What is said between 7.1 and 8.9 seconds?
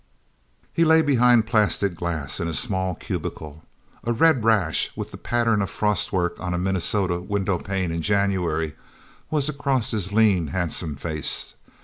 windowpane in January,